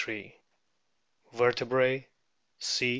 [1.31, 2.07] Vertebrae:
[2.57, 2.89] C.